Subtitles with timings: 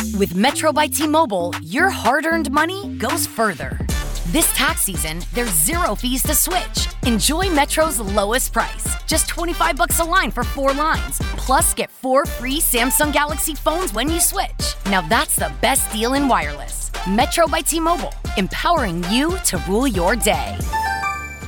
[0.00, 3.78] With Metro by T Mobile, your hard earned money goes further.
[4.28, 6.88] This tax season, there's zero fees to switch.
[7.04, 11.18] Enjoy Metro's lowest price, just 25 bucks a line for four lines.
[11.36, 14.74] Plus, get four free Samsung Galaxy phones when you switch.
[14.86, 16.90] Now that's the best deal in wireless.
[17.06, 20.56] Metro by T-Mobile, empowering you to rule your day.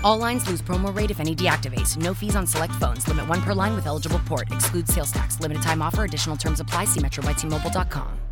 [0.05, 1.97] All lines lose promo rate if any deactivates.
[1.97, 3.07] No fees on select phones.
[3.09, 4.51] Limit one per line with eligible port.
[4.51, 5.41] Excludes sales tax.
[5.41, 6.05] Limited time offer.
[6.05, 6.87] Additional terms apply.
[6.87, 8.32] See metrobytmobile.com.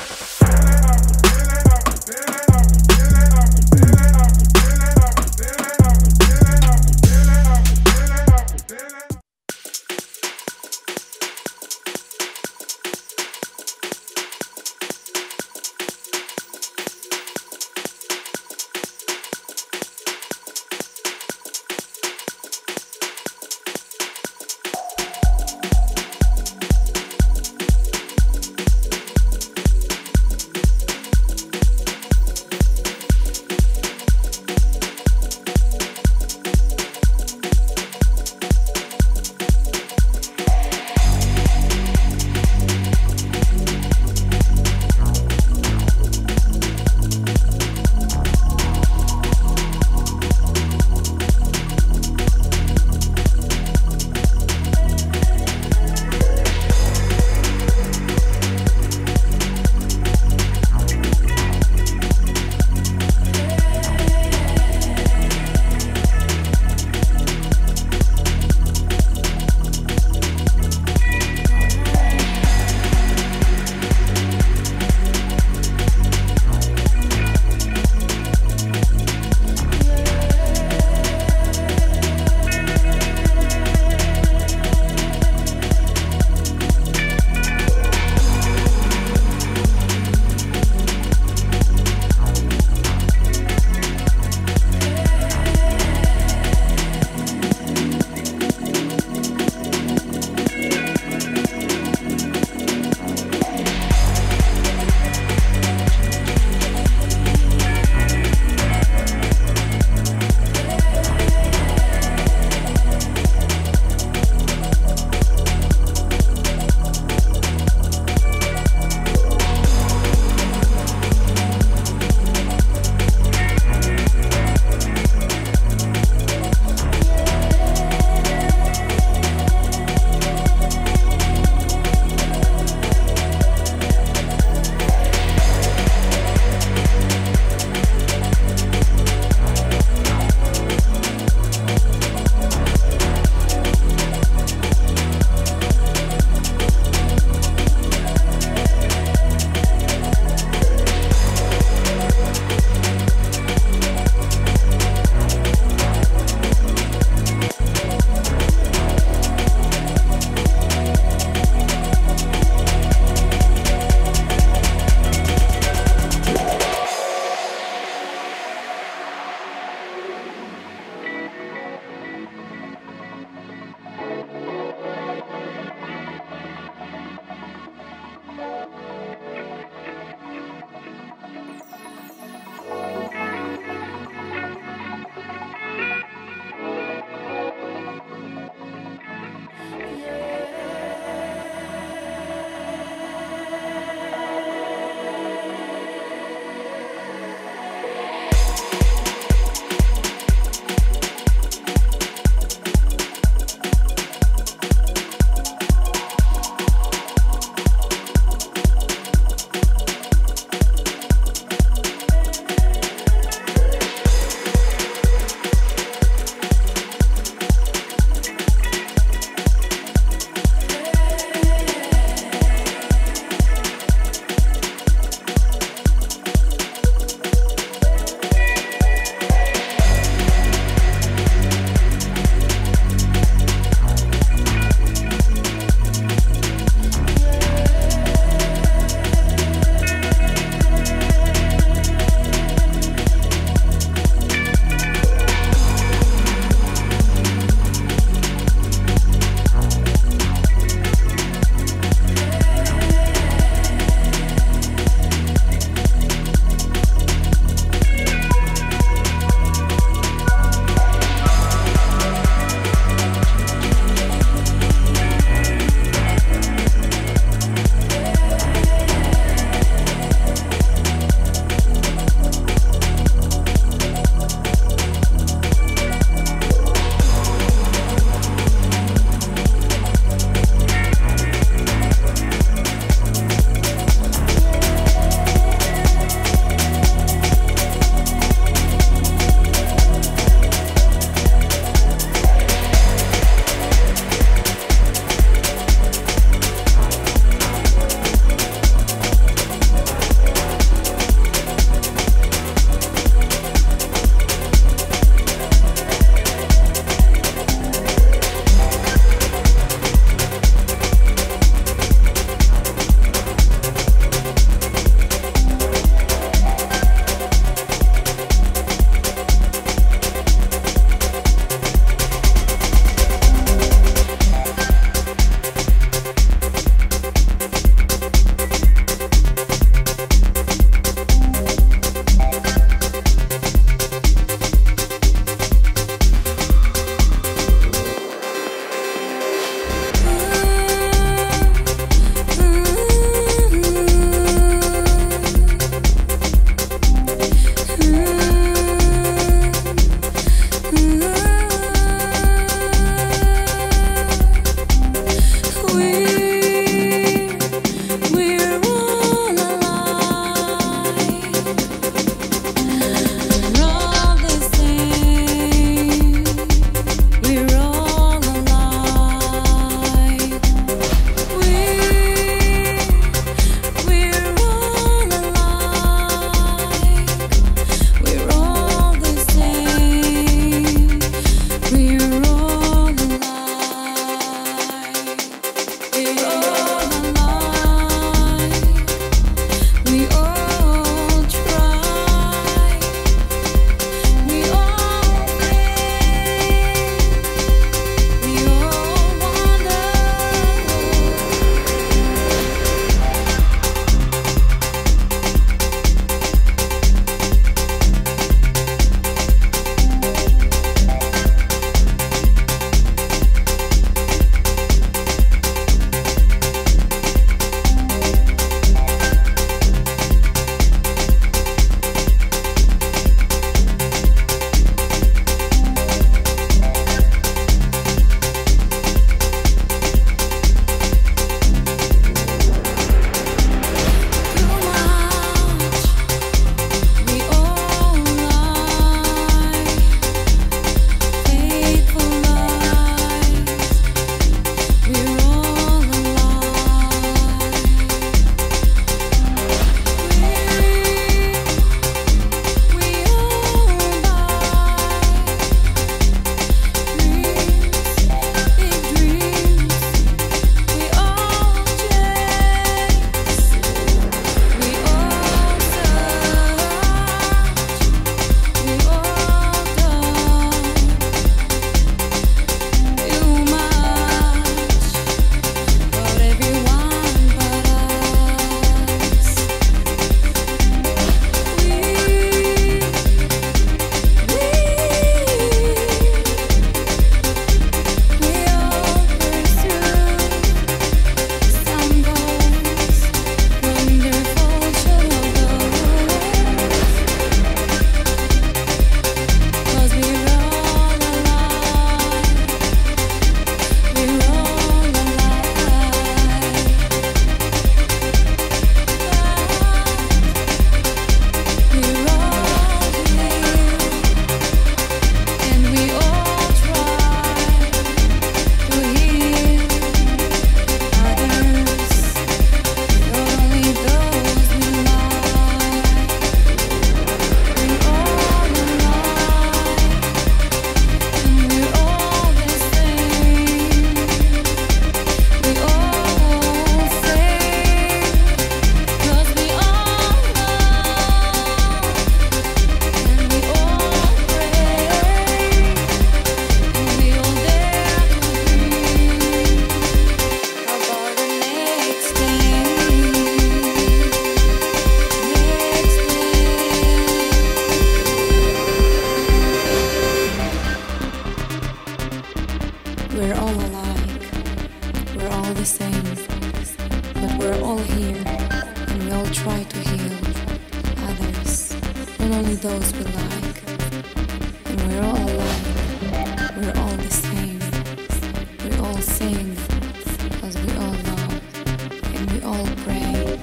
[582.27, 583.39] we all pray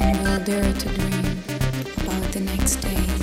[0.00, 1.42] and will dare to dream
[2.02, 3.21] about the next day.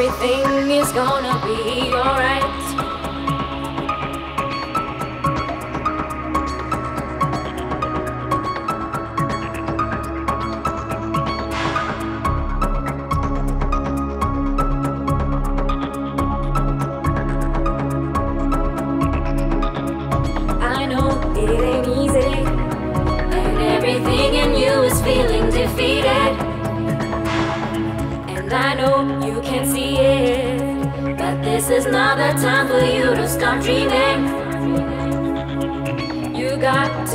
[0.00, 2.67] everything is gonna be alright.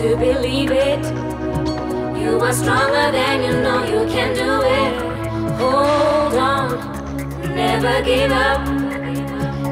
[0.03, 1.01] To believe it.
[2.21, 4.93] You are stronger than you know you can do it.
[5.59, 6.67] Hold on,
[7.55, 8.61] never give up.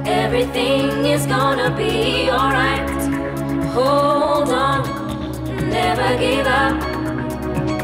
[0.08, 2.90] Everything is gonna be alright.
[3.76, 4.82] Hold on,
[5.70, 6.78] never give up.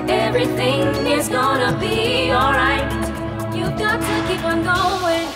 [0.09, 0.87] Everything
[1.17, 2.87] is gonna be alright.
[3.57, 5.27] You've got to keep on going.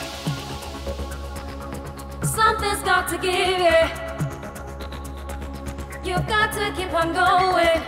[2.24, 4.01] Something's got to give you.
[6.12, 7.82] You've got to keep on going.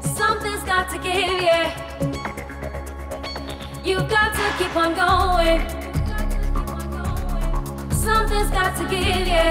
[0.00, 1.62] Something's got to give you.
[3.84, 5.60] You've got to keep on going.
[7.90, 9.48] Something's got to give you.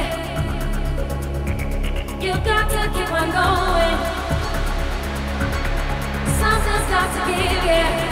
[2.25, 3.97] You've got to keep on going.
[6.39, 8.04] Something's got to give you.